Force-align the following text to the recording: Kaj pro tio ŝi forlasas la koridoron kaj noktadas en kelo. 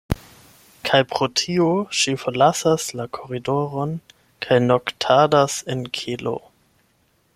Kaj 0.87 1.01
pro 1.09 1.25
tio 1.41 1.67
ŝi 1.97 2.13
forlasas 2.21 2.87
la 3.01 3.07
koridoron 3.17 3.93
kaj 4.47 4.61
noktadas 4.65 5.59
en 5.75 5.85
kelo. 6.01 6.35